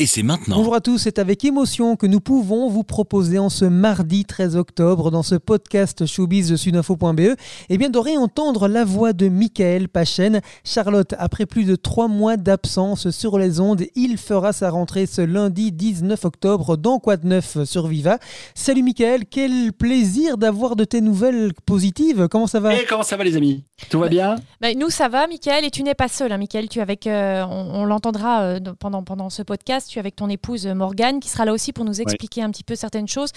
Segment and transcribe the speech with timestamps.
[0.00, 0.54] et c'est maintenant.
[0.54, 4.54] Bonjour à tous, c'est avec émotion que nous pouvons vous proposer en ce mardi 13
[4.54, 7.34] octobre dans ce podcast showbiz de sudinfo.be
[7.68, 10.40] eh bien de réentendre la voix de Michael Pachen.
[10.62, 15.20] Charlotte, après plus de trois mois d'absence sur les ondes, il fera sa rentrée ce
[15.20, 18.18] lundi 19 octobre dans Quoi de neuf sur Viva.
[18.54, 22.28] Salut Michael, quel plaisir d'avoir de tes nouvelles positives.
[22.30, 22.72] Comment ça va?
[22.74, 23.64] Et comment ça va les amis?
[23.90, 24.36] Tout va bien?
[24.60, 26.30] Bah, nous, ça va, Michael, et tu n'es pas seul.
[26.30, 29.98] Hein, Michael, tu es avec, euh, on, on l'entendra euh, pendant, pendant ce podcast, tu
[29.98, 32.64] es avec ton épouse euh, Morgane, qui sera là aussi pour nous expliquer un petit
[32.64, 33.30] peu certaines choses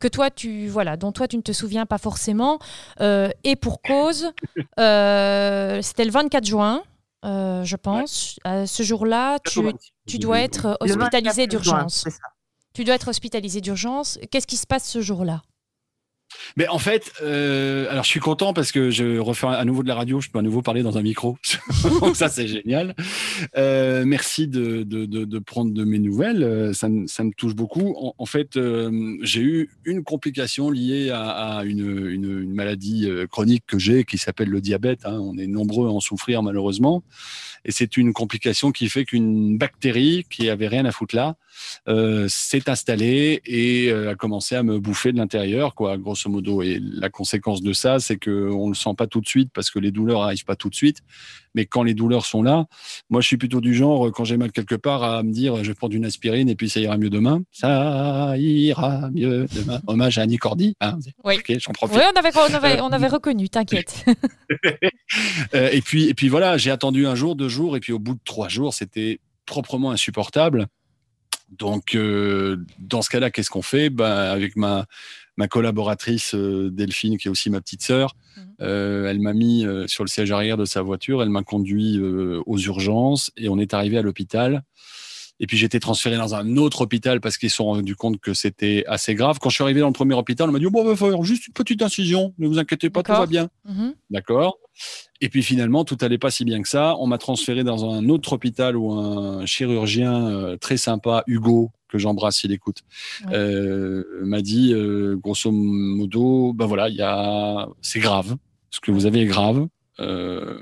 [0.00, 2.58] que toi, tu, voilà, dont toi, tu ne te souviens pas forcément.
[3.00, 4.30] Euh, et pour cause,
[4.80, 6.82] euh, c'était le 24 juin.
[7.24, 8.38] euh, je pense.
[8.44, 9.60] Ce jour-là, tu,
[10.06, 12.04] tu dois être hospitalisé 24 juin, d'urgence.
[12.74, 14.18] Tu dois être hospitalisé d'urgence.
[14.30, 15.42] Qu'est-ce qui se passe ce jour-là?
[16.56, 19.88] Mais en fait, euh, alors je suis content parce que je refais à nouveau de
[19.88, 21.36] la radio, je peux à nouveau parler dans un micro.
[22.00, 22.94] Donc ça, c'est génial.
[23.56, 26.42] Euh, merci de, de, de, prendre de mes nouvelles.
[26.42, 27.94] Euh, Ça, me- ça me touche beaucoup.
[28.18, 28.58] En, fait,
[29.22, 34.60] j'ai eu une complication liée à, une, une, maladie chronique que j'ai qui s'appelle le
[34.60, 35.00] diabète.
[35.04, 35.18] hein.
[35.20, 37.02] On est nombreux à en souffrir malheureusement.
[37.64, 41.36] Et c'est une complication qui fait qu'une bactérie qui avait rien à foutre là
[42.28, 46.62] s'est installée et a commencé à me bouffer de l'intérieur, quoi, grosso modo.
[46.62, 49.70] Et la conséquence de ça, c'est que on le sent pas tout de suite parce
[49.70, 50.98] que les douleurs arrivent pas tout de suite.
[51.54, 52.66] Mais quand les douleurs sont là,
[53.10, 55.68] moi, je suis plutôt du genre, quand j'ai mal quelque part, à me dire, je
[55.68, 57.42] vais prendre une aspirine et puis ça ira mieux demain.
[57.50, 59.80] Ça ira mieux demain.
[59.86, 60.74] Hommage à Annie Cordy.
[60.80, 60.98] Hein.
[61.24, 61.36] Oui.
[61.36, 61.96] Ok, j'en profite.
[61.96, 64.04] Oui, on avait, on avait, on avait reconnu, t'inquiète.
[65.54, 67.98] Euh, et puis, et puis voilà, j'ai attendu un jour, deux jours, et puis au
[67.98, 70.66] bout de trois jours, c'était proprement insupportable.
[71.50, 73.88] Donc, euh, dans ce cas-là, qu'est-ce qu'on fait?
[73.88, 74.86] Ben, Avec ma,
[75.38, 78.44] ma collaboratrice euh, Delphine, qui est aussi ma petite sœur, Mhm.
[78.60, 81.96] euh, elle m'a mis euh, sur le siège arrière de sa voiture, elle m'a conduit
[81.98, 84.62] euh, aux urgences, et on est arrivé à l'hôpital.
[85.40, 88.18] Et puis j'ai été transféré dans un autre hôpital parce qu'ils se sont rendus compte
[88.18, 89.38] que c'était assez grave.
[89.40, 91.22] Quand je suis arrivé dans le premier hôpital, on m'a dit bon, il va faire
[91.22, 93.48] juste une petite incision, ne vous inquiétez pas, tout va bien.
[93.64, 93.94] Mhm.
[94.10, 94.58] D'accord.
[95.20, 96.96] Et puis finalement, tout allait pas si bien que ça.
[96.98, 101.98] On m'a transféré dans un autre hôpital où un chirurgien euh, très sympa, Hugo, que
[101.98, 102.78] j'embrasse s'il écoute,
[103.26, 103.34] Ouais.
[103.36, 108.36] euh, m'a dit, euh, grosso modo, ben voilà, il y a, c'est grave.
[108.70, 109.66] Ce que vous avez est grave.
[110.00, 110.58] Euh,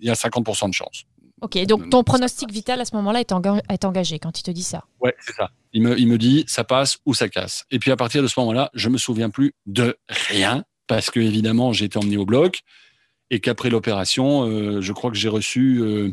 [0.00, 1.04] Il y a 50% de chance.
[1.40, 4.50] Ok, donc ton pronostic vital à ce moment-là est, enga- est engagé quand il te
[4.50, 4.84] dit ça.
[5.00, 5.50] Ouais, c'est ça.
[5.72, 7.64] Il me, il me dit, ça passe ou ça casse.
[7.70, 11.20] Et puis à partir de ce moment-là, je me souviens plus de rien parce que
[11.20, 12.60] évidemment, j'ai été emmené au bloc
[13.30, 16.12] et qu'après l'opération, euh, je crois que j'ai reçu euh,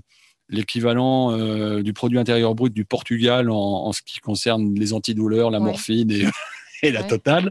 [0.51, 5.49] l'équivalent euh, du produit intérieur brut du Portugal en, en ce qui concerne les antidouleurs,
[5.49, 5.65] la Ouais.
[5.65, 6.25] morphine et,
[6.83, 7.07] et la Ouais.
[7.07, 7.49] totale.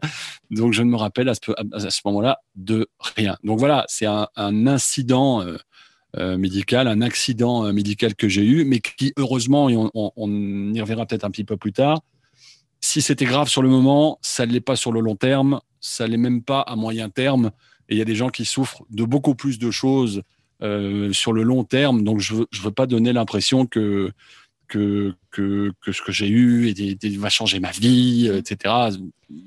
[0.50, 1.40] Donc je ne me rappelle à ce,
[1.72, 3.36] à ce moment-là de rien.
[3.42, 5.42] Donc voilà, c'est un, un incident.
[5.42, 5.56] euh,
[6.18, 10.74] euh, médical, un accident médical que j'ai eu, mais qui heureusement, et on, on- on
[10.74, 12.00] y reviendra peut-être un petit peu plus tard,
[12.80, 16.06] si c'était grave sur le moment, ça ne l'est pas sur le long terme, ça
[16.06, 17.52] ne l'est même pas à moyen terme.
[17.88, 20.22] Et il y a des gens qui souffrent de beaucoup plus de choses
[20.62, 22.02] euh, sur le long terme.
[22.04, 24.10] Donc je ne veux, pas donner l'impression que,
[24.68, 28.74] que, que, que ce que j'ai eu était- était- va changer ma vie, euh, etc.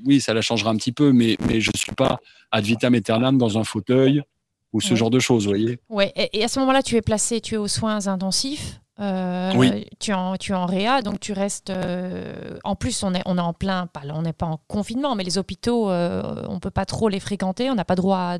[0.06, 2.20] Oui, ça la changera un petit peu, mais, mais je ne suis pas
[2.52, 4.22] ad vitam aeternam dans un fauteuil
[4.74, 4.96] ou ce Ouais.
[4.96, 5.80] genre de choses, vous voyez.
[5.90, 8.80] Ouais, et, et à ce moment-là, tu es placé, tu es aux soins intensifs.
[9.00, 9.86] Euh, Oui.
[10.00, 11.70] Tu es, en, tu es en réa, donc tu restes.
[11.72, 13.88] euh, en plus, on est, on est en plein.
[13.88, 17.20] Pas, on n'est pas en confinement, mais les hôpitaux, euh, on peut pas trop les
[17.20, 17.70] fréquenter.
[17.72, 18.38] On n'a pas droit à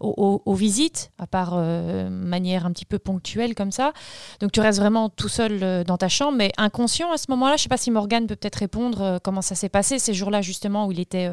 [0.00, 3.92] aux, aux- aux visites, à part manière un petit peu ponctuelle comme ça.
[4.40, 7.56] Donc tu restes vraiment tout seul dans ta chambre, mais inconscient à ce moment-là.
[7.56, 10.86] Je sais pas si Morgane peut peut-être répondre comment ça s'est passé ces jours-là justement
[10.86, 11.30] où il était,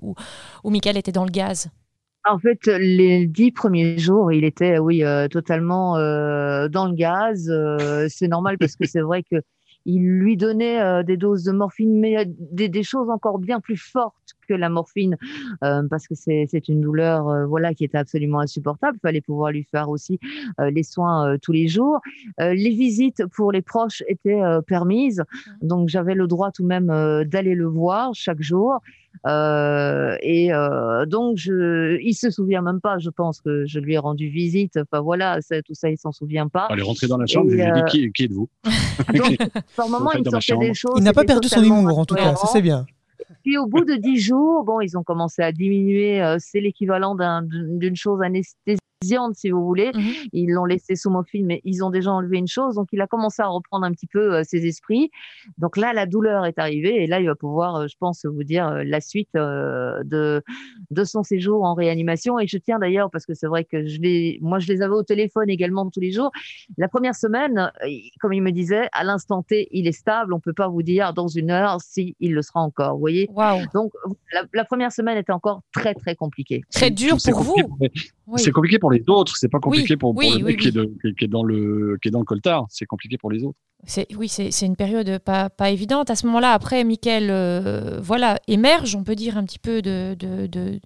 [0.00, 0.14] où,
[0.64, 1.68] où Michael était dans le gaz.
[2.26, 7.48] En fait, les dix premiers jours, il était, oui, euh, totalement euh, dans le gaz.
[7.50, 9.36] Euh, c'est normal parce que c'est vrai que
[9.86, 13.76] il lui donnait euh, des doses de morphine, mais des, des choses encore bien plus
[13.78, 15.16] fortes que la morphine,
[15.62, 18.98] euh, parce que c'est une douleur, euh, voilà, qui était absolument insupportable.
[18.98, 20.18] Il fallait pouvoir lui faire aussi
[20.60, 22.00] euh, les soins euh, tous les jours.
[22.40, 25.22] Euh, les visites pour les proches étaient euh, permises,
[25.62, 28.80] donc j'avais le droit tout de même euh, d'aller le voir chaque jour.
[29.26, 33.94] Euh, et euh, donc, je, il se souvient même pas, je pense que je lui
[33.94, 34.78] ai rendu visite.
[34.78, 36.68] Enfin voilà, tout ça, il s'en souvient pas.
[36.70, 38.48] Elle est rentrée dans la chambre, Et, je lui ai dit qui, qui êtes-vous?
[39.76, 40.94] Par moment, il sortait des choses.
[40.98, 42.86] Il n'a pas perdu son humour en tout cas, ça c'est bien.
[43.48, 46.22] Puis au bout de dix jours, bon, ils ont commencé à diminuer.
[46.22, 48.78] euh, c'est l'équivalent d'un- d'une d'une chose anesthésique
[49.34, 49.90] si vous voulez.
[49.94, 50.12] Mhm.
[50.32, 52.74] Ils l'ont laissé sous morphine, mais ils ont déjà enlevé une chose.
[52.74, 55.10] Donc, il a commencé à reprendre un petit peu euh, ses esprits.
[55.58, 58.44] Donc là, la douleur est arrivée et là, il va pouvoir, euh, je pense, vous
[58.44, 60.42] dire euh, la suite euh, de,
[60.90, 62.38] de son séjour en réanimation.
[62.38, 64.94] Et je tiens d'ailleurs, parce que c'est vrai que je les, moi, je les avais
[64.94, 66.30] au téléphone également tous les jours.
[66.76, 67.70] La première semaine,
[68.20, 70.32] comme il me disait, à l'instant T, il est stable.
[70.32, 72.94] On peut pas vous dire dans une heure si il le sera encore.
[72.94, 73.62] Vous voyez Waouh.
[73.74, 73.92] Donc,
[74.32, 76.62] la, la première semaine était encore très, très compliquée.
[76.72, 77.54] Très dur C'est pour vous.
[78.30, 78.40] Oui.
[78.42, 80.72] C'est compliqué pour les autres, c'est pas compliqué pour, pour oui, le mec Qui, est
[80.72, 82.66] de- qui dans le qui est dans le coltard.
[82.68, 83.58] C'est compliqué pour les autres.
[83.86, 86.10] C'est, oui, c'est, une période pas, pas évidente.
[86.10, 90.14] À ce moment-là, après, Mickaël euh, voilà, émerge, on peut dire un petit peu de.
[90.18, 90.80] de, de-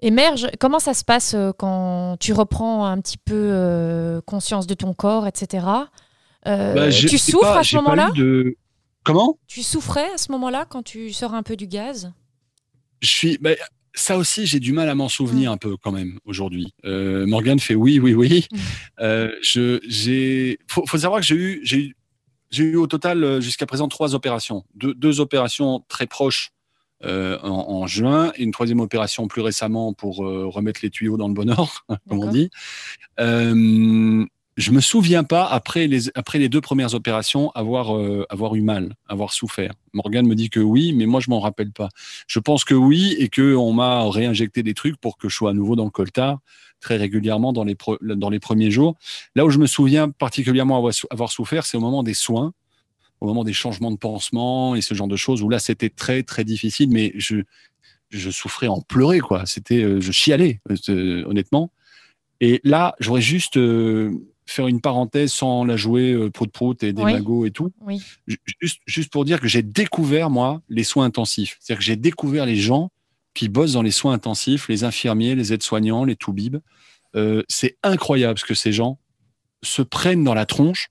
[0.00, 0.48] Émerge.
[0.60, 4.92] Comment ça se passe euh, quand tu reprends un petit peu euh, conscience de ton
[4.92, 5.66] corps, etc.
[6.46, 8.10] Euh, Bah, tu souffres pas- à ce moment-là?
[8.14, 8.56] de
[9.02, 9.38] comment?
[9.46, 12.12] Tu souffrais à ce moment-là quand tu sors un peu du gaz?
[13.00, 13.38] Je suis.
[13.38, 13.50] bah,
[13.94, 16.74] ça aussi, j'ai du mal à m'en souvenir un peu quand même aujourd'hui.
[16.84, 18.46] Euh, Morgane fait oui, oui, oui.
[18.50, 18.56] Mm.
[19.00, 20.58] Euh, je, j'ai.
[20.66, 21.96] Faut, faut savoir que j'ai eu, j'ai eu,
[22.50, 26.50] j'ai eu au total euh, jusqu'à présent trois opérations, deux, deux opérations très proches
[27.04, 31.28] euh, en, en juin et une troisième opération plus récemment pour remettre les tuyaux dans
[31.28, 32.50] le bon ordre, comme on dit.
[34.56, 38.60] Je me souviens pas après les après les deux premières opérations avoir euh, avoir eu
[38.60, 39.72] mal, avoir souffert.
[39.92, 41.88] Morgane me dit que oui, mais moi je m'en rappelle pas.
[42.28, 45.50] Je pense que oui et que on m'a réinjecté des trucs pour que je sois
[45.50, 46.38] à nouveau dans le coltard
[46.80, 48.96] très régulièrement dans les pro- dans les premiers jours.
[49.34, 50.76] Là où je me souviens particulièrement
[51.10, 52.52] avoir souffert, c'est au moment des soins,
[53.20, 56.22] au moment des changements de pansement et ce genre de choses où là c'était très
[56.22, 57.38] très difficile, mais je
[58.10, 59.46] je souffrais en pleurer quoi.
[59.46, 61.72] C'était euh, je chialais euh, honnêtement.
[62.40, 64.12] Et là, j'aurais juste euh,
[64.46, 67.12] faire une parenthèse sans la jouer euh, prout prout et des Oui.
[67.12, 67.72] magots et tout.
[67.80, 68.02] Oui.
[68.60, 71.56] Juste, juste pour dire que j'ai découvert, moi, les soins intensifs.
[71.60, 72.90] C'est-à-dire que j'ai découvert les gens
[73.32, 76.58] qui bossent dans les soins intensifs, les infirmiers, les aides-soignants, les toubibs.
[77.16, 78.98] Euh, c'est incroyable ce que ces gens
[79.62, 80.90] se prennent dans la tronche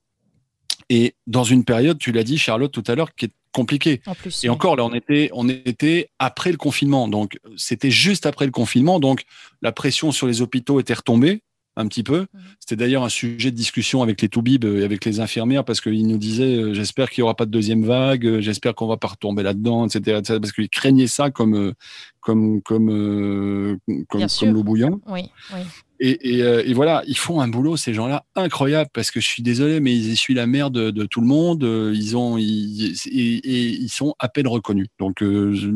[0.90, 4.02] et dans une période, tu l'as dit, Charlotte, tout à l'heure, qui est compliquée.
[4.08, 4.44] En plus.
[4.44, 4.54] Et oui.
[4.54, 7.08] encore, là, on était, on était après le confinement.
[7.08, 9.00] Donc, c'était juste après le confinement.
[9.00, 9.24] Donc,
[9.62, 11.44] la pression sur les hôpitaux était retombée
[11.76, 12.20] un petit peu.
[12.34, 12.42] Mhm.
[12.60, 16.08] C'était d'ailleurs un sujet de discussion avec les toubibs et avec les infirmières parce qu'ils
[16.08, 18.98] nous disaient euh, j'espère qu'il n'y aura pas de deuxième vague, euh, j'espère qu'on va
[18.98, 21.74] pas retomber là-dedans, etc., etc., parce qu'ils craignaient ça comme, euh,
[22.20, 23.78] comme, comme, euh,
[24.08, 24.48] comme, sûr.
[24.48, 25.02] comme l'eau bouillante.
[25.08, 25.22] Oui,
[25.54, 25.62] oui.
[26.00, 29.28] Et, et, euh, et voilà, ils font un boulot, ces gens-là, incroyable, parce que je
[29.28, 31.64] suis désolé, mais ils essuient la merde de, de tout le monde.
[31.64, 34.88] euh, Ils, ont, ils, et, et ils sont à peine reconnus.
[35.00, 35.70] Donc, euh, je,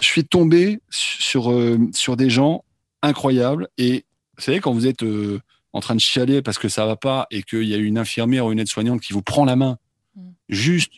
[0.00, 2.64] je suis tombé sur, euh, sur des gens
[3.02, 3.68] incroyables.
[3.78, 4.04] Et
[4.38, 5.40] vous savez, quand vous êtes euh,
[5.72, 8.46] en train de chialer parce que ça va pas et qu'il y a une infirmière
[8.46, 9.78] ou une aide-soignante qui vous prend la main,
[10.16, 10.30] Mm.
[10.48, 10.92] juste,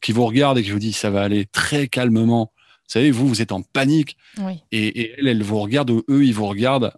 [0.00, 2.52] qui vous regarde et qui vous dit ça va aller très calmement.
[2.56, 4.60] Vous savez, vous, vous êtes en panique oui.
[4.70, 6.92] et, et elle, elle vous regarde, ou eux, ils vous regardent,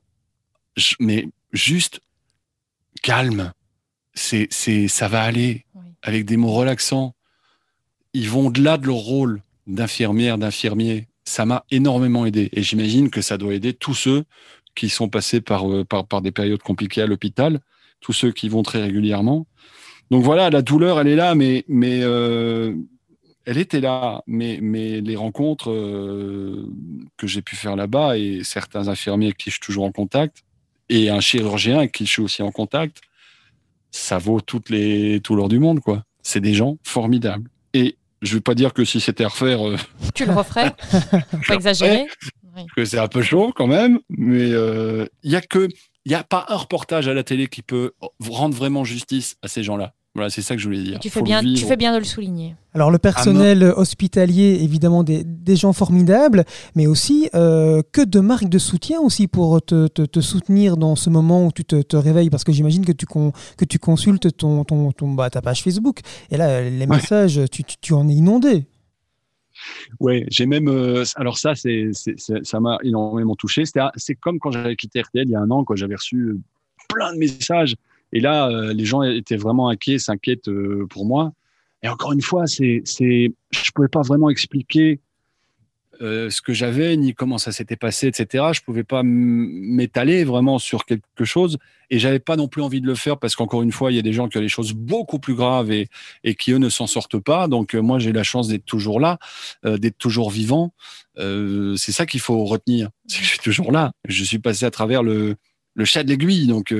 [1.00, 2.00] mais juste
[3.02, 3.52] calme.
[4.14, 5.86] C'est, c'est, ça va aller Oui.
[6.02, 7.14] avec des mots relaxants.
[8.12, 11.08] Ils vont au-delà de leur rôle d'infirmière, d'infirmier.
[11.24, 14.24] Ça m'a énormément aidé et j'imagine que ça doit aider tous ceux
[14.74, 17.60] qui sont passés par, euh, par, par des périodes compliquées à l'hôpital,
[18.00, 19.46] tous ceux qui vont très régulièrement.
[20.10, 22.74] Donc voilà, la douleur, elle est là, mais, mais euh,
[23.46, 24.22] elle était là.
[24.26, 26.68] Mais, mais les rencontres euh,
[27.16, 30.44] que j'ai pu faire là-bas et certains infirmiers avec qui je suis toujours en contact
[30.88, 33.00] et un chirurgien avec qui je suis aussi en contact,
[33.90, 36.04] ça vaut toutes les, tout l'or du monde, quoi.
[36.22, 37.48] C'est des gens formidables.
[37.72, 39.76] Et je ne vais pas dire que si c'était à refaire, euh,
[40.14, 40.72] Tu le referais?
[41.48, 42.06] Pas exagérer.
[42.56, 42.62] Oui.
[42.76, 45.68] que c'est un peu chaud quand même, mais euh, il y a que,
[46.04, 47.92] il n'y a pas un reportage à la télé qui peut
[48.28, 49.92] rendre vraiment justice à ces gens-là.
[50.16, 51.00] Voilà, c'est ça que je voulais dire.
[51.00, 52.54] Tu Faut fais, bien, tu fais bien de le souligner.
[52.72, 56.44] Alors le personnel hospitalier, évidemment des, des gens formidables,
[56.76, 60.94] mais aussi euh, que de marques de soutien aussi pour te, te- te soutenir dans
[60.94, 63.80] ce moment où tu te, te réveilles, parce que j'imagine que tu, con- que tu
[63.80, 65.98] consultes ton, ton, ton- bah, ta page Facebook,
[66.30, 68.66] et là les messages, tu, tu- tu en es inondé.
[70.00, 70.68] Ouais, j'ai même.
[70.68, 73.64] euh, alors ça, c'est, ça m'a énormément touché.
[73.96, 75.76] C'est comme quand j'avais quitté RTL il y a un an, quoi.
[75.76, 76.40] J'avais reçu euh,
[76.88, 77.74] plein de messages,
[78.12, 80.50] et là, euh, les gens étaient vraiment inquiets, s'inquiètent
[80.90, 81.32] pour moi.
[81.82, 85.00] Et encore une fois, c'est, je pouvais pas vraiment expliquer
[86.00, 88.44] euh, ce que j'avais ni comment ça s'était passé, etc.
[88.52, 91.58] Je pouvais pas m'étaler vraiment sur quelque chose,
[91.90, 93.98] et j'avais pas non plus envie de le faire parce qu'encore une fois, il y
[93.98, 95.88] a des gens qui ont des choses beaucoup plus graves et,
[96.24, 97.46] et qui eux ne s'en sortent pas.
[97.48, 99.18] Donc euh, moi, j'ai la chance d'être toujours là
[99.64, 100.72] euh, d'être toujours vivant.
[101.16, 102.88] C'est ça qu'il faut retenir.
[103.06, 103.92] C'est que je suis toujours là.
[104.08, 105.36] Je suis passé à travers le,
[105.74, 106.46] le chat de l'aiguille.
[106.46, 106.74] Donc,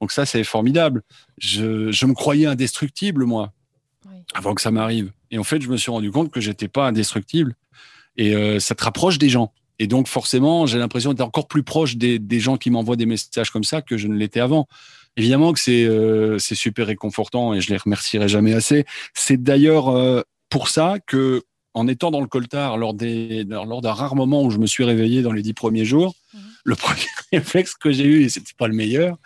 [0.00, 1.02] donc ça, c'est formidable.
[1.38, 3.52] Je, je me croyais indestructible, moi,
[4.06, 4.16] Oui.
[4.34, 5.12] avant que ça m'arrive.
[5.30, 7.54] Et en fait, je me suis rendu compte que j'étais pas indestructible.
[8.18, 9.52] Et euh, ça te rapproche des gens.
[9.78, 13.50] Et donc, forcément, j'ai l'impression d'être encore plus proche des, gens qui m'envoient des messages
[13.50, 14.66] comme ça que je ne l'étais avant.
[15.16, 18.84] Évidemment que c'est euh, super réconfortant et je les remercierai jamais assez.
[19.14, 21.42] C'est d'ailleurs euh, pour ça que,
[21.74, 24.84] en étant dans le coltard lors des lors d'un rare moment où je me suis
[24.84, 26.38] réveillé dans les dix premiers jours, mmh.
[26.64, 29.16] le premier réflexe que j'ai eu, et c'était pas le meilleur,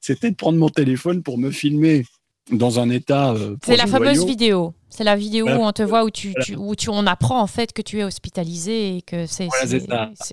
[0.00, 2.04] c'était de prendre mon téléphone pour me filmer
[2.50, 3.30] dans un état.
[3.32, 4.74] Euh, c'est la fameuse vidéo.
[4.88, 7.72] C'est la vidéo où on te voit où tu, où tu on apprend en fait
[7.72, 9.48] que tu es hospitalisé et que c'est.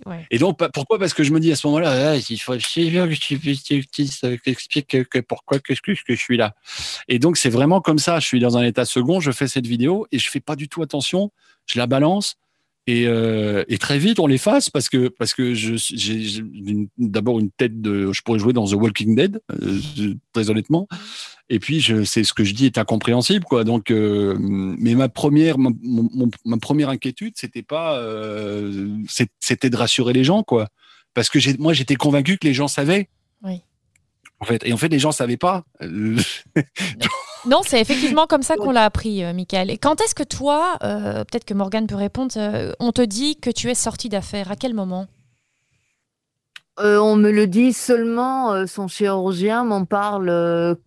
[0.06, 0.28] ouais.
[0.32, 1.00] Et donc pourquoi?
[1.00, 2.60] Parce que je me dis à ce moment-là, ah, il faut que
[3.62, 4.98] tu expliques
[5.28, 6.56] pourquoi qu'est-ce que je suis là.
[7.08, 8.20] Et donc c'est vraiment comme ça.
[8.20, 9.22] Je suis dans un état second.
[9.22, 11.32] Je fais cette vidéo et je fais pas du tout attention.
[11.66, 12.36] Je la balance.
[12.90, 16.44] Et, euh, et, très vite, on l'efface parce que parce que j'ai
[16.98, 20.88] d'abord une tête de, je pourrais jouer dans The Walking Dead, euh, très honnêtement.
[21.50, 23.64] Et puis, c'est ce que je dis est incompréhensible, quoi.
[23.64, 25.70] Donc, euh, mais ma première, ma,
[26.46, 28.04] ma première inquiétude, c'était pas,
[29.40, 30.68] c'était de rassurer les gens, quoi.
[31.14, 33.08] Parce que moi, j'étais convaincu que les gens savaient.
[33.44, 33.62] Oui.
[34.40, 35.64] En fait, et en fait, les gens savaient pas.
[37.46, 39.70] non, c'est effectivement comme ça qu'on l'a appris, euh, Michael.
[39.70, 42.34] Et quand est-ce que toi, peut-être que Morgane peut répondre,
[42.80, 44.52] on te dit que tu es sorti d'affaires?
[44.52, 45.08] À quel moment?
[46.78, 50.78] On me le dit seulement, son chirurgien m'en parle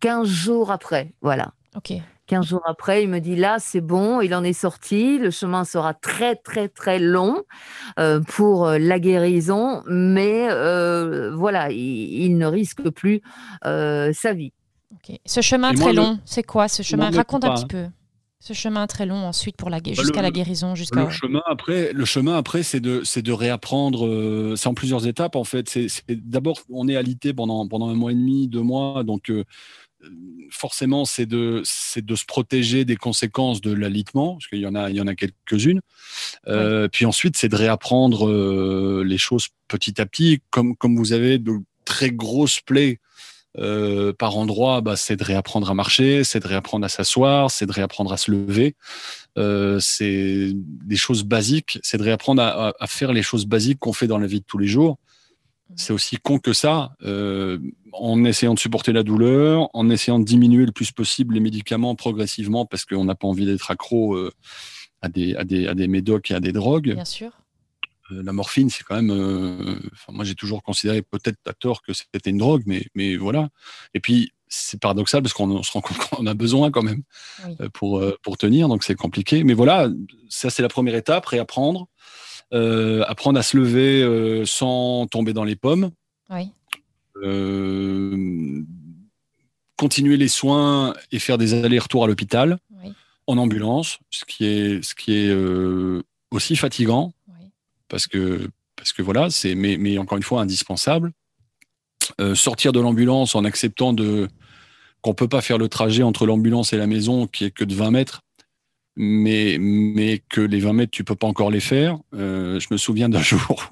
[0.00, 1.12] 15 jours après.
[1.20, 1.52] Voilà.
[1.76, 1.92] OK.
[2.30, 5.18] 15 jours après, il me dit là, c'est bon, il en est sorti.
[5.18, 7.42] Le chemin sera très, très, très long
[7.98, 13.20] euh, pour euh, la guérison, mais euh, voilà, il, ne risque plus
[13.64, 14.52] sa vie.
[15.26, 17.10] Ce chemin très long, c'est quoi ce chemin?
[17.10, 17.86] Raconte un petit peu.
[18.42, 21.04] Ce chemin très long ensuite pour la bah, jusqu'à la guérison, jusqu'à.
[21.04, 24.56] Le chemin après, le chemin après, c'est de c'est de réapprendre.
[24.56, 25.68] c'est en plusieurs étapes en fait.
[25.68, 29.30] C'est d'abord on est alité pendant pendant un mois et demi, deux mois, donc
[30.50, 31.62] forcément, c'est de,
[31.96, 35.06] de se protéger des conséquences de l'alitement, parce qu'il y en a, il y en
[35.06, 35.80] a quelques-unes.
[36.48, 40.40] Euh, puis ensuite, c'est de réapprendre euh, les choses petit à petit.
[40.50, 42.98] Comme, comme vous avez de très grosses plaies
[43.58, 47.66] euh, par endroit, bah, c'est de réapprendre à marcher, c'est de réapprendre à s'asseoir, c'est
[47.66, 48.76] de réapprendre à se lever.
[49.80, 54.06] c'est des choses basiques, c'est de réapprendre à, à, faire les choses basiques qu'on fait
[54.06, 54.98] dans la vie de tous les jours
[55.76, 57.58] c'est aussi con que ça, euh,
[57.92, 61.94] en essayant de supporter la douleur, en essayant de diminuer le plus possible les médicaments
[61.94, 64.32] progressivement parce qu'on n'a pas envie d'être accro euh,
[65.02, 66.94] à, des, à, des, à des médocs et à des drogues.
[66.94, 67.32] Bien sûr.
[68.12, 69.80] Euh, la morphine, c'est quand même.
[70.08, 73.48] moi, j'ai toujours considéré peut-être à tort que c'était une drogue, mais, mais voilà.
[73.94, 77.02] Et puis, c'est paradoxal parce qu'on se rend compte qu'on a besoin quand même
[77.72, 79.44] pour, pour tenir, donc c'est compliqué.
[79.44, 79.88] Mais voilà,
[80.28, 81.88] ça, c'est la première étape, réapprendre.
[82.52, 85.92] Euh, apprendre à se lever euh, sans tomber dans les pommes.
[87.22, 88.64] Euh,
[89.76, 92.58] continuer les soins et faire des allers-retours à l'hôpital
[93.26, 95.32] en ambulance, ce qui est, ce qui est
[96.32, 97.12] aussi fatigant
[97.90, 101.12] parce que parce que voilà, c'est mais, mais encore une fois indispensable.
[102.34, 104.28] sortir de l'ambulance en acceptant de
[105.02, 107.74] qu'on peut pas faire le trajet entre l'ambulance et la maison qui est que de
[107.74, 108.22] 20 mètres
[108.96, 111.98] mais, mais que les 20 mètres, tu peux pas encore les faire.
[112.14, 113.66] Euh, je me souviens d'un jour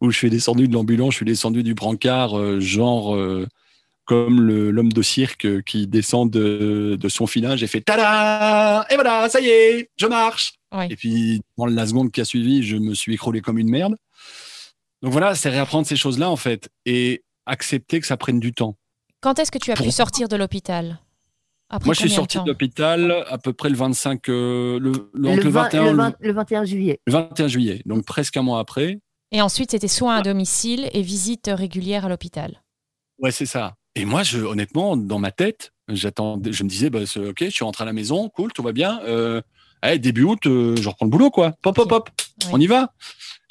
[0.00, 3.46] où, je suis descendu de l'ambulance, je suis descendu du brancard, euh, genre euh,
[4.12, 9.26] comme l'homme de cirque qui descend de, de son filage j'ai fait tada Et voilà,
[9.30, 10.52] ça y est, je marche
[10.90, 13.96] Et puis, dans la seconde qui a suivi, je me suis écroulé comme une merde.
[15.00, 18.76] Donc voilà, c'est réapprendre ces choses-là, en fait, et accepter que ça prenne du temps.
[19.22, 21.00] Quand est-ce que tu as pu sortir de l'hôpital?
[21.86, 25.48] Moi, je suis sorti de l'hôpital à peu près le 25, euh, le, le, le,
[25.48, 27.00] 21, le, 21 juillet.
[27.06, 28.98] Le 21 juillet, donc presque un mois après.
[29.30, 32.62] Et ensuite, c'était soins à domicile et visite régulière à l'hôpital.
[33.18, 33.74] Ouais, c'est ça.
[33.94, 37.64] Et moi, je, honnêtement, dans ma tête, j'attendais, je me disais, bah, ok, je suis
[37.64, 39.00] rentré à la maison, cool, tout va bien.
[39.04, 39.40] Euh,
[39.98, 41.52] début août, euh, je reprends le boulot, quoi.
[41.62, 42.10] Pop, pop, pop,
[42.52, 42.92] on y va.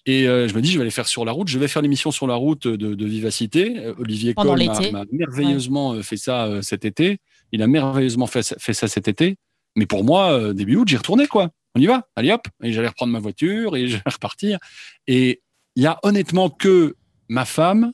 [0.07, 1.48] Et euh, je me dis, je vais aller faire sur la route.
[1.48, 3.93] Je vais faire l'émission sur la route de, de Vivacité.
[4.00, 7.19] Olivier Coll m'a merveilleusement fait ça cet été.
[7.51, 9.38] Il a merveilleusement fait, ça cet été.
[9.75, 11.50] Mais pour moi, euh, début août, j'y retournais, quoi.
[11.75, 12.48] On y va, allez hop.
[12.63, 14.60] Et j'allais reprendre ma voiture et j'allais repartir.
[15.07, 15.41] Et
[15.75, 16.95] il y a honnêtement que
[17.29, 17.91] ma femme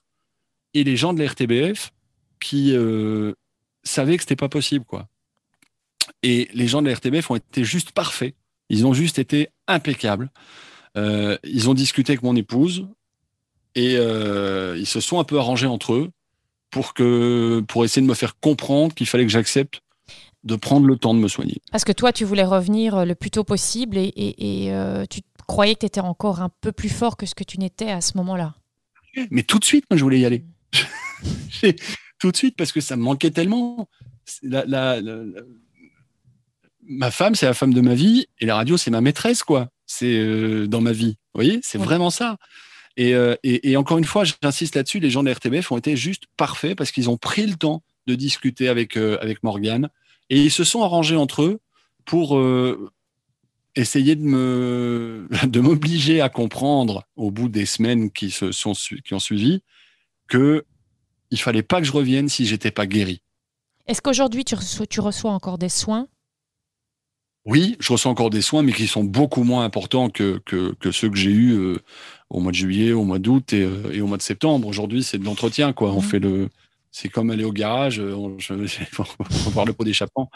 [0.74, 1.92] et les gens de la RTBF
[2.40, 3.34] qui euh,
[3.84, 5.08] savaient que c'était pas possible, quoi.
[6.24, 8.36] Et les gens de la RTBF ont été juste parfaits.
[8.70, 10.32] Ils ont juste été impeccables.
[10.98, 12.88] Euh, ils ont discuté avec mon épouse
[13.76, 16.10] et ils se sont un peu arrangés entre eux
[16.72, 19.82] pour, que, pour essayer de me faire comprendre qu'il fallait que j'accepte
[20.44, 21.62] de prendre le temps de me soigner.
[21.72, 25.22] Parce que toi, tu voulais revenir euh, le plus tôt possible et, et, euh, tu
[25.48, 28.02] croyais que tu étais encore un peu plus fort que ce que tu n'étais à
[28.02, 28.56] ce moment-là.
[29.32, 30.46] Mais tout de suite, moi, je voulais y aller.
[32.20, 33.88] tout de suite, parce que ça me manquait tellement.
[34.44, 35.00] La,
[36.84, 39.70] ma femme, c'est la femme de ma vie, et la radio, c'est ma maîtresse, quoi.
[39.86, 41.18] C'est euh, dans ma vie.
[41.34, 42.38] Vous voyez, c'est vraiment ça.
[43.00, 46.76] Et, et, encore une fois, j'insiste là-dessus, les gens de RTBF ont été juste parfaits
[46.76, 49.90] parce qu'ils ont pris le temps de discuter avec, avec Morgane
[50.32, 51.60] et ils se sont arrangés entre eux
[52.06, 52.42] pour
[53.78, 59.14] essayer de me de m'obliger à comprendre au bout des semaines qui se sont qui
[59.14, 59.62] ont suivi
[60.28, 60.66] que
[61.32, 63.22] il fallait pas que je revienne si j'étais pas guéri.
[63.88, 66.08] Est-ce qu'aujourd'hui tu reçois, tu reçois encore des soins?
[67.46, 70.92] Oui, je reçois encore des soins, mais qui sont beaucoup moins importants que, que, que
[70.92, 71.78] ceux que j'ai eus euh,
[72.30, 74.68] au mois de juillet, au mois d'août et, euh, et, au mois de septembre.
[74.68, 75.94] Aujourd'hui, c'est de l'entretien, quoi.
[75.94, 76.04] On mmh.
[76.04, 76.50] fait le,
[76.92, 78.54] c'est comme aller au garage, euh, on, je,
[79.46, 80.30] on voir le pot d'échappement.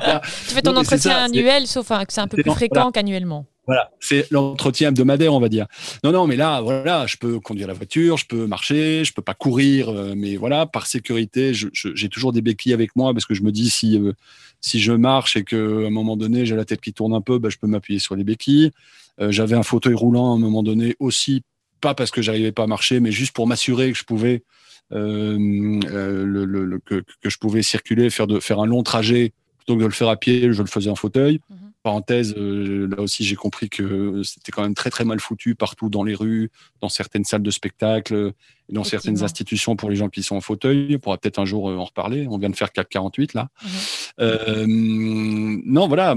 [0.00, 3.46] Tu fais ton entretien annuel, sauf que c'est un peu plus fréquent qu'annuellement.
[3.66, 5.66] Voilà, c'est l'entretien hebdomadaire, on va dire.
[6.02, 9.22] Non, non, mais là, voilà, je peux conduire la voiture, je peux marcher, je peux
[9.22, 13.32] pas courir, euh, mais voilà, par sécurité, j'ai toujours des béquilles avec moi parce que
[13.32, 14.12] je me dis si euh,
[14.60, 17.22] si je marche et que à un moment donné j'ai la tête qui tourne un
[17.22, 18.70] peu, bah, je peux m'appuyer sur les béquilles.
[19.20, 21.42] Euh, j'avais un fauteuil roulant à un moment donné aussi,
[21.80, 24.42] pas parce que j'arrivais pas à marcher, mais juste pour m'assurer que je pouvais
[24.90, 29.32] le, que, que, je pouvais circuler, faire de faire un long trajet
[29.64, 31.40] plutôt que de le faire à pied, je le faisais en fauteuil.
[31.48, 31.56] Mhm.
[31.82, 35.90] Parenthèse, euh, là aussi j'ai compris que c'était quand même très très mal foutu partout
[35.90, 38.32] dans les rues, dans certaines salles de spectacle,
[38.70, 40.96] dans certaines institutions pour les gens qui sont en fauteuil.
[40.96, 42.26] On pourra peut-être un jour euh, en reparler.
[42.28, 43.48] On vient de faire CAC 48 là.
[43.62, 43.70] Mhm.
[44.20, 46.14] Euh, non, voilà.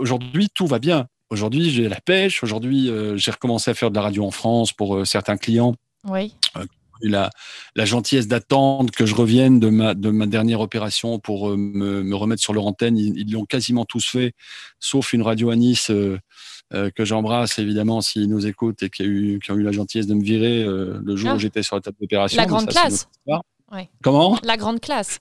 [0.00, 1.06] Aujourd'hui, tout va bien.
[1.30, 2.42] Aujourd'hui, j'ai la pêche.
[2.42, 5.74] Aujourd'hui, j'ai recommencé à faire de la radio en France pour certains clients.
[6.04, 6.32] Oui
[7.00, 7.30] la,
[7.74, 12.02] la gentillesse d'attendre que je revienne de ma, de ma dernière opération pour euh, me,
[12.02, 12.96] me remettre sur leur antenne.
[12.96, 14.34] Ils l'ont quasiment tous fait,
[14.80, 16.18] sauf une radio à Nice euh,
[16.74, 19.72] euh, que j'embrasse évidemment s'ils nous écoutent et qui, a eu, qui ont eu la
[19.72, 21.38] gentillesse de me virer le jour où ah.
[21.38, 22.40] j'étais sur la table d'opération.
[22.40, 23.08] La grande classe.
[24.02, 24.38] Comment?
[24.44, 25.18] La grande classe.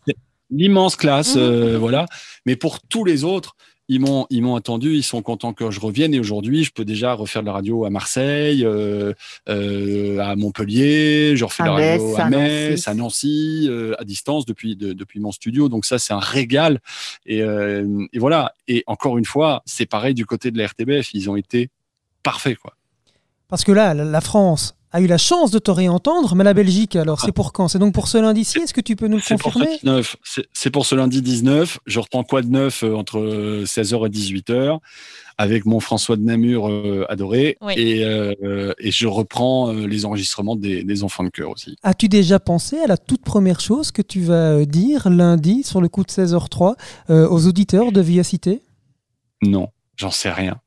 [0.49, 1.75] L'immense classe, mmh.
[1.75, 2.05] voilà.
[2.45, 3.55] Mais pour tous les autres,
[3.87, 6.85] ils m'ont ils m'ont attendu, ils sont contents que je revienne et aujourd'hui je peux
[6.85, 9.13] déjà refaire de la radio à Marseille, euh,
[9.49, 14.45] euh, à Montpellier, je refais de la radio à Metz, à Nancy, euh, à distance
[14.45, 15.69] depuis depuis mon studio.
[15.69, 16.79] Donc ça c'est un régal
[17.25, 18.53] et, et, voilà.
[18.67, 21.69] Et encore une fois, c'est pareil du côté de la RTBF, ils ont été
[22.23, 22.73] parfaits quoi.
[23.47, 26.95] Parce que là, la France, a eu la chance de te réentendre, mais la Belgique,
[26.95, 27.67] alors, c'est pour quand?
[27.67, 28.59] C'est donc pour ce lundi-ci?
[28.59, 29.79] Est-ce que tu peux nous le confirmer?
[30.53, 31.79] C'est pour ce lundi 19.
[31.85, 33.19] Je reprends quoi de neuf euh, entre
[33.63, 34.79] 16h et 18h
[35.39, 37.57] avec mon François de Namur euh, adoré.
[37.75, 41.75] Et, euh, et, je reprends les enregistrements des, des, enfants de cœur aussi.
[41.83, 45.89] As-tu déjà pensé à la toute première chose que tu vas dire lundi sur le
[45.89, 46.75] coup de 16h03
[47.09, 48.63] aux auditeurs de Via Cité?
[49.43, 50.59] Non, j'en sais rien.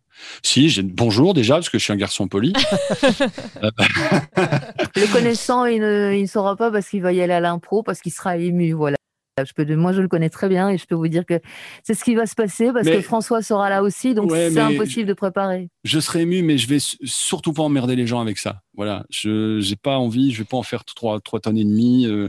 [0.43, 2.53] Si, j'ai bonjour déjà, parce que je suis un garçon poli.
[3.63, 8.13] le connaissant, il ne, saura pas parce qu'il va y aller à l'impro, parce qu'il
[8.13, 8.73] sera ému.
[8.73, 8.97] Voilà.
[9.39, 11.41] Je peux, moi, je le connais très bien et je peux vous dire que
[11.83, 15.09] c'est ce qui va se passer parce que François sera là aussi, donc c'est impossible
[15.09, 15.69] de préparer.
[15.85, 18.61] Je serai ému, mais je vais surtout pas emmerder les gens avec ça.
[18.75, 22.07] Voilà, je n'ai pas envie, je vais pas en faire trois, trois tonnes et demie.
[22.07, 22.29] Euh,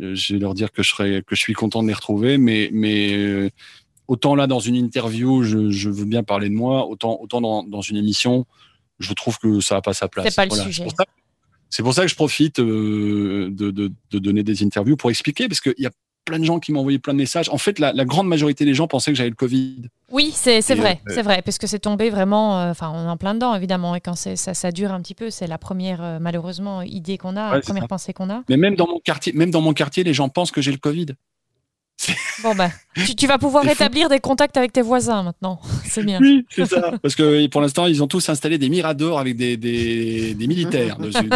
[0.00, 2.38] euh, je vais leur dire que je serai, que je suis content de les retrouver,
[2.38, 3.50] mais, mais euh,
[4.08, 7.96] autant là dans une interview, je, veux bien parler de moi, autant, autant dans, une
[7.96, 8.46] émission,
[8.98, 10.26] je trouve que ça n'a pas sa place.
[10.28, 10.86] C'est pas le sujet.
[11.70, 15.74] C'est pour, ça que je profite euh, de, donner des interviews pour expliquer, parce qu'il
[15.78, 15.90] y a
[16.24, 17.50] plein de gens qui m'ont envoyé plein de messages.
[17.50, 19.88] En fait, la, grande majorité des gens pensaient que j'avais le Covid.
[20.10, 23.10] Oui, c'est vrai, euh, c'est vrai, parce que c'est tombé vraiment, euh, enfin, on est
[23.10, 26.20] en plein dedans, évidemment, et quand ça, ça dure un petit peu, c'est la première,
[26.20, 28.44] malheureusement, idée qu'on a, la première pensée qu'on a.
[28.48, 30.78] Mais même dans mon quartier, même dans mon quartier, les gens pensent que j'ai le
[30.78, 31.06] Covid.
[32.42, 32.70] Bon ben,
[33.16, 35.60] tu, vas pouvoir établir des contacts avec tes voisins maintenant.
[35.84, 36.18] C'est bien.
[36.20, 36.92] Oui, c'est ça.
[37.02, 41.28] Parce que pour l'instant, ils ont tous installé des miradors avec des, des, militaires dessus.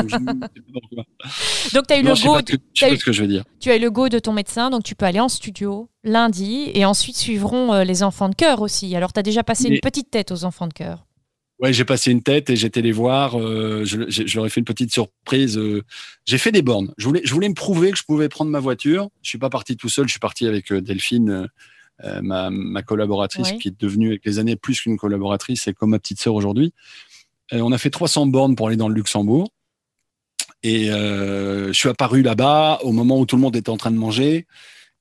[1.73, 2.39] Donc, tu as eu le go.
[2.75, 3.45] ce que je veux dire.
[3.61, 6.71] Tu as eu le go de ton médecin, donc tu peux aller en studio lundi
[6.75, 8.95] et ensuite suivront euh, les enfants de cœur aussi.
[8.95, 11.08] Alors, tu as déjà passé une petite tête aux enfants de cœur.
[11.61, 13.39] Ouais, j'ai passé une tête et j'étais les voir.
[13.39, 15.59] Euh, je, je, leur ai fait une petite surprise.
[15.59, 15.83] Euh,
[16.25, 16.95] j'ai fait des bornes.
[16.99, 19.09] Je voulais, je voulais me prouver que je pouvais prendre ma voiture.
[19.23, 20.07] Je suis pas parti tout seul.
[20.07, 21.49] Je suis parti avec euh, Delphine,
[22.05, 25.91] euh, ma, ma, collaboratrice, qui est devenue avec les années plus qu'une collaboratrice et comme
[25.91, 26.73] ma petite sœur aujourd'hui.
[27.51, 29.51] on a fait 300 bornes pour aller dans le Luxembourg.
[30.63, 33.97] Et je suis apparu là-bas au moment où tout le monde était en train de
[33.97, 34.47] manger.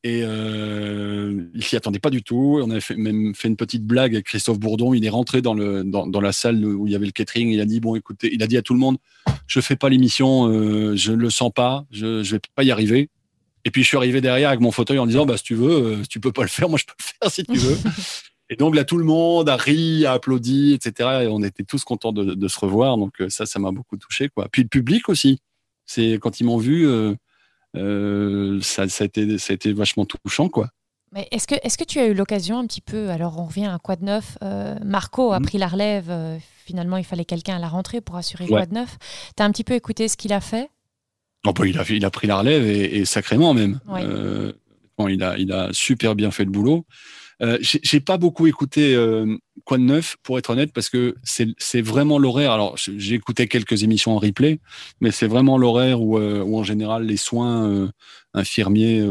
[0.04, 1.07] Et euh,
[1.70, 2.60] s'y attendait pas du tout.
[2.64, 4.94] On avait fait, même fait une petite blague avec Christophe Bourdon.
[4.94, 7.50] Il est rentré dans, le, dans, dans, la salle où il y avait le catering.
[7.50, 8.98] Il a dit bon, écoutez, il a dit à tout le monde,
[9.48, 12.72] je fais pas l'émission, euh, je ne le sens pas, je, je vais pas y
[12.72, 13.10] arriver.
[13.66, 15.72] Et puis je suis arrivé derrière avec mon fauteuil en disant bah si tu veux,
[15.72, 17.78] euh, si tu peux pas le faire, moi je peux le faire si tu veux.
[18.50, 21.24] et donc là tout le monde a ri, a applaudi, etc.
[21.24, 22.98] Et on était tous contents de, de se revoir.
[22.98, 24.48] Donc euh, ça, ça m'a beaucoup touché quoi.
[24.52, 25.40] Puis le public aussi.
[25.90, 26.86] C'est quand ils m'ont vu.
[27.76, 30.70] Euh, ça, ça, a été, ça a été vachement touchant, quoi.
[31.14, 33.68] Mais est-ce que, est que tu as eu l'occasion un petit peu, alors on revient
[33.68, 34.38] à quoi de neuf,
[34.84, 35.46] Marco a mhm.
[35.46, 36.12] pris la relève,
[36.66, 38.98] finalement il fallait quelqu'un à la rentrée pour assurer quoi de neuf.
[39.36, 40.70] Tu as un petit peu écouté ce qu'il a fait?
[41.46, 43.80] Oh, bah, il, a, il a pris la relève et, sacrément même.
[45.08, 46.86] il, a, il a super bien fait le boulot.
[47.44, 51.82] Euh, j'ai pas beaucoup écouté euh, Quoi de neuf, pour être honnête, parce que c'est
[51.82, 52.52] vraiment l'horaire.
[52.52, 54.60] Alors, j'ai écouté quelques émissions en replay,
[55.02, 57.88] mais c'est vraiment l'horaire où, euh, où, en général, les soins euh,
[58.34, 59.02] infirmiers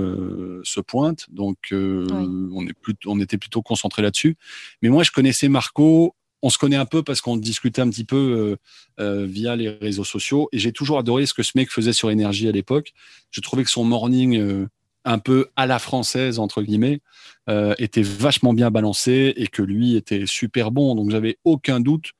[0.63, 1.27] se pointent.
[1.31, 4.37] Donc, on, est plutôt, on était plutôt concentré là-dessus.
[4.83, 6.15] Mais moi, je connaissais Marco.
[6.43, 8.57] On se connaît un peu parce qu'on discutait un petit peu
[8.99, 10.49] via les réseaux sociaux.
[10.53, 12.93] Et j'ai toujours adoré ce que ce mec faisait sur Énergie à l'époque.
[13.31, 14.69] Je trouvais que son morning
[15.07, 17.01] un peu à la française, entre guillemets,
[17.49, 20.95] euh, était vachement bien balancé et que lui était super bon.
[20.95, 22.13] Donc, j'avais aucun doute.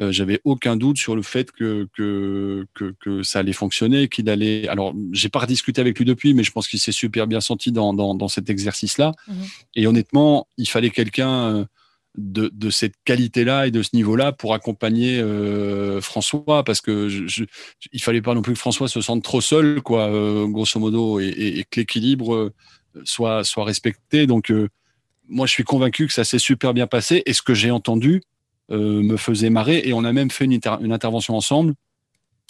[0.00, 4.66] Euh, j'avais aucun doute sur le fait que, que, que, ça allait fonctionner, qu'il allait.
[4.68, 7.70] Alors, j'ai pas rediscuté avec lui depuis, mais je pense qu'il s'est super bien senti
[7.70, 9.12] dans, dans, cet exercice-là.
[9.28, 9.34] Mhm.
[9.76, 11.64] Et honnêtement, il fallait quelqu'un euh,
[12.20, 17.44] de, de, cette qualité-là et de ce niveau-là pour accompagner euh, François, parce que je,
[17.92, 21.20] il fallait pas non plus que François se sente trop seul, quoi, euh, grosso modo,
[21.20, 22.52] et, et, que l'équilibre euh,
[23.04, 24.26] soit, soit respecté.
[24.26, 24.52] Donc,
[25.28, 28.22] moi, je suis convaincu que ça s'est super bien passé, et ce que j'ai entendu
[28.68, 31.74] me faisait marrer, et on a même fait une, une, intervention ensemble.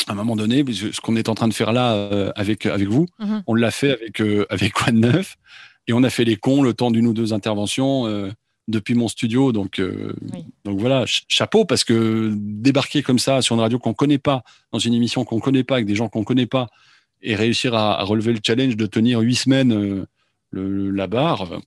[0.06, 3.06] À un moment donné, ce qu'on est en train de faire là avec, avec vous,
[3.20, 3.42] mm-hmm.
[3.46, 5.36] on l'a fait avec, avec Quoi de Neuf,
[5.86, 8.06] et on a fait les cons le temps d'une ou deux interventions
[8.70, 9.52] depuis mon studio.
[9.52, 10.14] Donc, euh,
[10.64, 14.78] donc voilà, chapeau parce que débarquer comme ça sur une radio qu'on connaît pas, dans
[14.78, 16.68] une émission qu'on connaît pas, avec des gens qu'on connaît pas,
[17.22, 20.06] et réussir à, relever le challenge de tenir huit semaines euh,
[20.50, 21.60] le, la barre,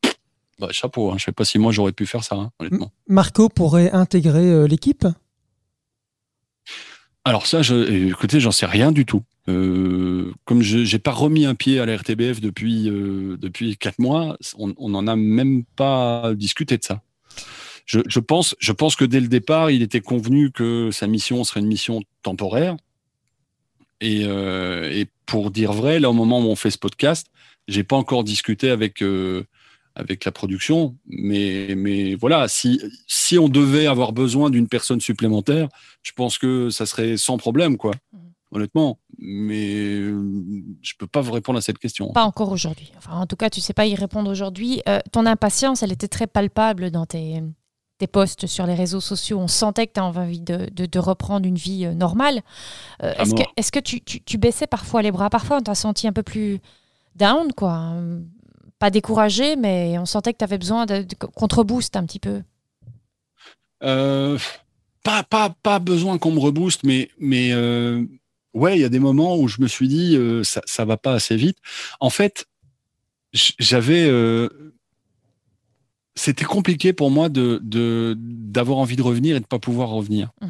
[0.59, 1.11] bah, chapeau.
[1.11, 1.15] Hein.
[1.17, 2.91] Je sais pas si moi j'aurais pu faire ça, hein, honnêtement.
[3.07, 5.05] Marco pourrait intégrer euh, l'équipe?
[7.25, 9.23] Alors ça, je, écoutez, j'en sais rien du tout.
[9.49, 13.99] Euh, comme je n'ai pas remis un pied à la RTBF depuis euh, depuis quatre
[13.99, 17.01] mois, on n'en a même pas discuté de ça.
[17.85, 21.43] Je, je, pense, je pense que dès le départ, il était convenu que sa mission
[21.43, 22.77] serait une mission temporaire.
[24.01, 27.27] Et, euh, et pour dire vrai, là au moment où on fait ce podcast,
[27.67, 29.45] j'ai pas encore discuté avec euh,
[29.95, 30.95] avec la production.
[31.07, 35.69] Mais, mais voilà, si, si on devait avoir besoin d'une personne supplémentaire,
[36.01, 37.91] je pense que ça serait sans problème, quoi.
[38.11, 38.17] Mmh.
[38.55, 39.99] Honnêtement, mais
[40.81, 42.11] je peux pas vous répondre à cette question.
[42.13, 42.91] Pas encore aujourd'hui.
[42.97, 44.83] Enfin, en tout cas, tu sais pas y répondre aujourd'hui.
[44.87, 47.41] Euh, ton impatience, elle était très palpable dans tes,
[47.97, 49.39] tes posts sur les réseaux sociaux.
[49.39, 52.41] On sentait que tu as envie de, de, reprendre une vie euh, normale.
[53.01, 55.31] Euh, est-ce que, est que tu, tu, tu, baissais parfois les bras?
[55.31, 56.59] Parfois, on t'a senti un peu plus
[57.15, 57.95] down, quoi
[58.83, 62.41] pas découragé, mais on sentait que tu avais besoin de, contre-boost un petit peu.
[63.81, 64.37] Euh,
[65.03, 68.03] pas, pas, pas besoin qu'on me rebooste, mais, mais euh,
[68.53, 70.97] ouais, il y a des moments où je me suis dit, euh, ça, ça va
[70.97, 71.59] pas assez vite.
[72.01, 72.45] En fait,
[73.31, 74.11] j'avais.
[76.15, 77.61] C'était compliqué pour moi de,
[78.17, 80.31] d'avoir envie de revenir et de pas pouvoir revenir.
[80.41, 80.47] Mmh.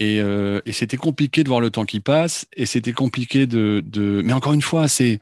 [0.00, 4.20] Et, et c'était compliqué de voir le temps qui passe, et c'était compliqué de, de.
[4.22, 5.18] Mais encore une fois, c'est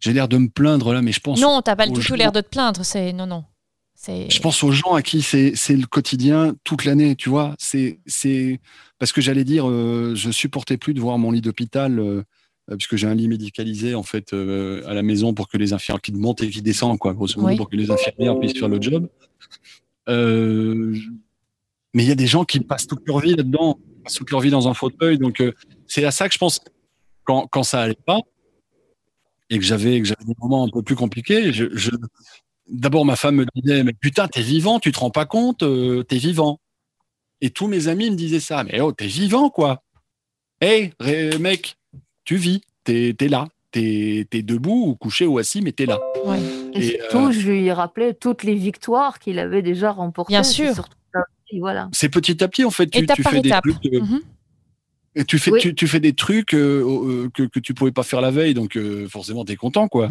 [0.00, 1.40] j'ai l'air de me plaindre là, mais je pense.
[1.40, 2.84] Non, t'as pas du tout l'air de te plaindre.
[2.84, 3.44] C'est non, non.
[4.06, 7.54] Je pense aux gens à qui c'est le quotidien toute l'année, tu vois.
[7.58, 7.98] C'est
[8.98, 11.98] parce que j'allais dire, euh, je supportais plus de voir mon lit d'hôpital.
[11.98, 12.22] Euh,
[12.76, 16.02] puisque j'ai un lit médicalisé en fait euh, à la maison pour que les infirmières
[16.02, 18.78] qui montent et qui descendent quoi grosso modo pour que les infirmières puissent faire le
[18.78, 19.08] job
[20.06, 23.78] mais il y a des gens qui passent toute leur vie là-dedans
[24.14, 25.42] toute leur vie dans un fauteuil donc
[25.86, 26.60] c'est à ça que je pense
[27.24, 28.20] quand, quand ça allait pas
[29.50, 31.90] et que j'avais des moments un peu plus compliqués, je, je...
[32.68, 36.02] d'abord ma femme me disait mais putain t'es vivant, tu te rends pas compte, euh,
[36.02, 36.60] t'es vivant.
[37.40, 39.82] Et tous mes amis me disaient ça, mais oh t'es vivant quoi.
[40.60, 40.92] Hé
[41.38, 41.76] mec,
[42.24, 46.00] tu vis, t'es es là, t'es es debout ou couché ou assis, mais t'es là.
[46.24, 46.38] Ouais.
[46.74, 50.32] Et, surtout, euh, je lui rappelais toutes les victoires qu'il avait déjà remportées.
[50.32, 50.88] Bien sûr.
[51.60, 51.88] Voilà.
[51.92, 52.88] C'est petit à petit en fait.
[52.88, 53.86] Tu, tu fais des trucs.
[53.86, 54.02] Euh,
[55.18, 58.20] mhm tu fais, tu, fais des trucs euh, euh, que, que tu pouvais pas faire
[58.20, 60.10] la veille, donc euh, forcément, tu es content, quoi.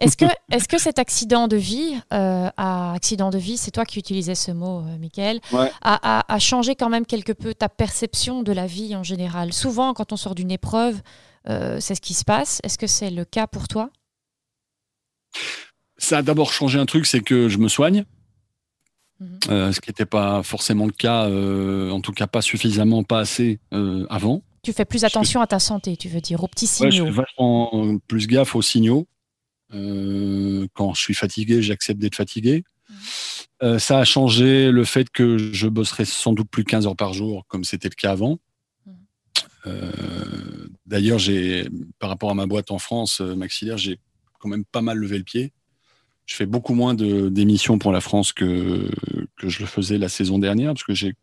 [0.00, 4.34] Est-ce que, est que cet accident de vie, accident de vie, c'est toi qui utilisais
[4.34, 5.40] ce mot, Michael,
[5.82, 9.52] a, changé quand même quelque peu ta perception de la vie en général?
[9.52, 11.00] Souvent, quand on sort d'une épreuve,
[11.46, 12.60] c'est ce qui se passe.
[12.64, 13.90] Est-ce que c'est le cas pour toi?
[15.96, 18.04] Ça a d'abord changé un truc, c'est que je me soigne.
[19.20, 19.72] Mhm.
[19.72, 23.58] ce qui n'était pas forcément le cas, en tout cas pas suffisamment, pas assez
[24.08, 24.42] avant.
[24.62, 26.90] Tu fais plus attention à ta santé, tu veux dire, aux petits signaux.
[26.90, 29.06] je fais vachement plus gaffe aux signaux.
[29.70, 32.64] quand je suis fatigué, j'accepte d'être fatigué.
[33.60, 33.78] Mhm.
[33.78, 37.44] ça a changé le fait que je bosserai sans doute plus 15 heures par jour,
[37.48, 38.38] comme c'était le cas avant.
[38.86, 40.68] Mhm.
[40.86, 43.98] D'ailleurs, j'ai, par rapport à ma boîte en France, Maxillaire, j'ai
[44.38, 45.52] quand même pas mal levé le pied
[46.28, 48.90] je fais beaucoup moins d'émissions pour la France que,
[49.38, 51.14] que je le faisais la saison dernière, parce que j'ai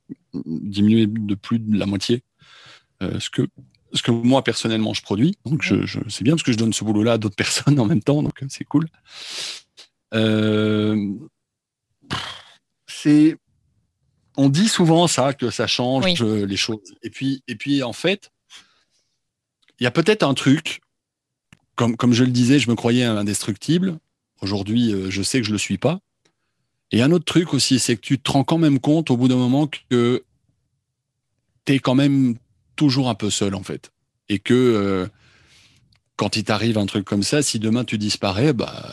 [0.46, 2.24] diminué de plus de la moitié
[3.04, 3.48] euh, ce, que,
[3.94, 5.38] ce que moi personnellement je produis.
[5.46, 7.86] Donc je, je c'est bien parce que je donne ce boulot-là à d'autres personnes en
[7.86, 8.88] même temps, donc c'est cool.
[10.16, 11.14] Euh,
[12.88, 13.38] c'est,
[14.38, 16.48] on dit souvent ça que ça change oui.
[16.48, 16.96] les choses.
[17.04, 18.32] Et puis, et puis en fait,
[19.80, 20.82] il y a peut-être un truc.
[21.76, 24.00] Comme, comme je le disais, je me croyais indestructible.
[24.42, 26.00] Aujourd'hui, euh, je sais que je le suis pas.
[26.92, 29.28] Et un autre truc aussi, c'est que tu te rends quand même compte au bout
[29.28, 30.24] d'un moment que
[31.66, 32.36] tu es quand même
[32.76, 33.92] toujours un peu seul en fait.
[34.30, 35.08] Et que euh,
[36.16, 38.90] quand il t'arrive un truc comme ça, si demain tu disparais, bah,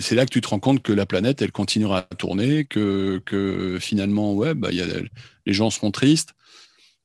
[0.00, 3.78] c'est là que tu te rends compte que la planète, elle continuera à tourner, que,
[3.80, 6.34] finalement, bah, les gens seront tristes.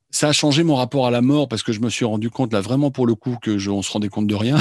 [0.09, 2.53] Ça a changé mon rapport à la mort parce que je me suis rendu compte
[2.53, 4.57] là vraiment pour le coup que se rendait compte de rien.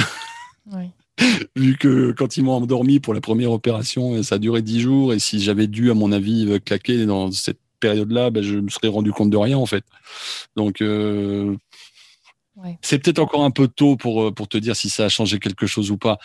[0.71, 0.89] Oui.
[1.55, 5.13] vu que quand ils m'ont endormi pour la première opération, ça a duré dix jours,
[5.13, 8.87] et si j'avais dû, à mon avis, claquer dans cette période-là, ben, je me serais
[8.87, 9.83] rendu compte de rien, en fait.
[10.55, 11.55] Donc, euh,
[12.55, 12.77] ouais.
[12.81, 15.67] c'est peut-être encore un peu tôt pour, pour te dire si ça a changé quelque
[15.67, 16.17] chose ou pas,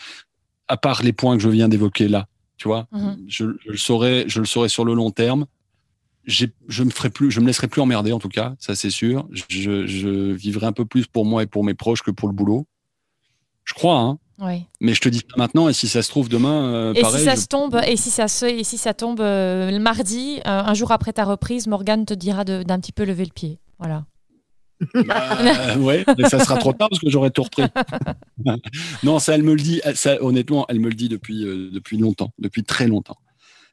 [0.69, 2.29] à part les points que je viens d'évoquer là.
[2.57, 3.25] Tu vois, mm-hmm.
[3.27, 5.47] je, je, le saurais, je le saurais sur le long terme.
[6.25, 6.47] Je
[6.85, 9.29] me ferai plus, je me laisserai plus emmerder en tout cas, ça c'est sûr.
[9.33, 12.35] Je, je vivrai un peu plus pour moi et pour mes proches que pour le
[12.35, 12.67] boulot.
[13.65, 14.19] Je crois, hein.
[14.38, 14.64] Oui.
[14.81, 17.21] Mais je te dis ça maintenant, et si ça se trouve demain, euh, et pareil,
[17.21, 17.40] si ça je...
[17.40, 20.75] se tombe, et si ça se, et si ça tombe euh, le mardi, euh, un
[20.75, 23.59] jour après ta reprise, Morgane te dira d'un petit peu lever le pied.
[23.79, 24.05] Voilà.
[25.07, 27.62] Bah, ouais, mais ça sera trop tard parce que j'aurais tout repris.
[29.05, 29.81] non, ça, elle me le dit.
[29.95, 33.18] Ça, honnêtement, elle me le dit depuis depuis longtemps, depuis très longtemps.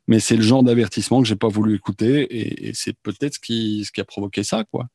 [0.08, 3.39] Mais c'est le genre d'avertissement que j'ai pas voulu écouter, et, et c'est peut-être ce
[3.39, 4.88] qui ce qui a provoqué ça, quoi.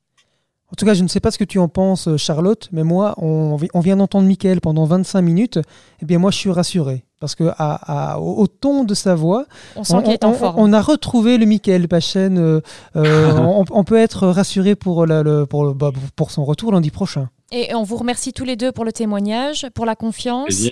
[0.73, 3.15] En tout cas, je ne sais pas ce que tu en penses, Charlotte, mais moi,
[3.19, 5.61] on, on vient d'entendre Mickaël pendant 25 minutes.
[6.03, 7.05] Eh bien, moi, je suis rassuré.
[7.21, 9.47] Parce que à, à, au ton de sa voix,
[9.77, 10.57] on, sent est en forme.
[10.59, 12.37] on, a retrouvé le Mickaël Pachen.
[12.37, 12.61] Euh,
[12.97, 16.91] euh, on, on, peut être rassuré pour, la, le, pour, bah, pour son retour lundi
[16.91, 17.31] prochain.
[17.51, 20.69] Et on vous remercie tous les deux pour le témoignage, pour la confiance.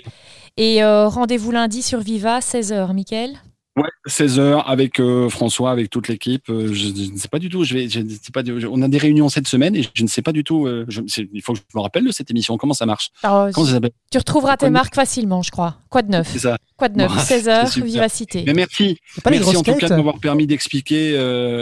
[0.57, 3.31] Et euh, rendez-vous lundi sur Viva, 16h, Mickaël.
[3.75, 6.47] Ouais, 16 heures avec euh, François, avec toute l'équipe.
[6.49, 7.63] Euh, je, je, ne sais pas du tout.
[7.63, 10.21] Je vais, je, sais pas, on a des réunions cette semaine et je ne sais
[10.21, 10.67] pas du tout.
[10.67, 10.85] Euh,
[11.33, 12.55] il faut que je me rappelle de cette émission.
[12.57, 13.09] Comment ça marche?
[13.23, 13.79] Alors, Comment ça
[14.11, 15.77] Tu retrouveras tes marques facilement, je crois.
[15.89, 16.57] Quoi de neuf C'est ça.
[16.77, 18.43] Quoi de neuf bon, 16 heures, Vivacité.
[18.45, 18.99] Mais merci.
[19.27, 21.17] Merci en tout cas de m'avoir permis d'expliquer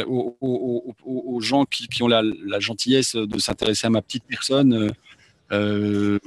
[0.06, 4.02] aux, aux, aux, aux, gens qui, qui ont la, la, gentillesse de s'intéresser à ma
[4.02, 4.92] petite personne.
[5.52, 6.18] Euh,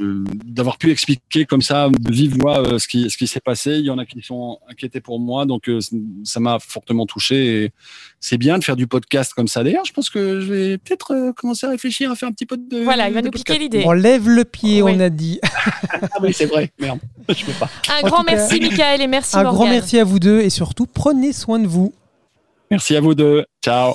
[0.45, 3.73] d'avoir pu expliquer comme ça de vive voix euh, ce qui, ce qui s'est passé.
[3.73, 5.79] Il y en a qui sont inquiétés pour moi, donc euh,
[6.25, 7.65] ça m'a fortement touché.
[7.65, 7.71] Et
[8.21, 9.65] c'est bien de faire du podcast comme ça.
[9.65, 12.45] D'ailleurs, je pense que je vais peut-être euh, commencer à réfléchir à faire un petit
[12.45, 12.83] peu de.
[12.83, 13.83] Voilà, il va nous piquer l'idée.
[13.87, 14.93] On lève le pied, oui.
[14.95, 15.41] on a dit.
[15.91, 16.71] ah oui, c'est vrai.
[16.79, 17.71] Merde, je peux pas.
[17.89, 19.37] Un en grand merci, cas, Michael, et merci.
[19.37, 19.59] Un Morgane.
[19.59, 21.95] grand merci à vous deux et surtout prenez soin de vous.
[22.71, 23.45] Merci à vous deux.
[23.65, 23.95] Ciao.